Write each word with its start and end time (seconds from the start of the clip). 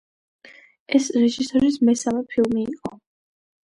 ეს 1.01 1.11
რეჟისორის 1.25 1.79
მესამე 1.91 2.27
ფილმი 2.35 2.69
იყო. 2.77 2.99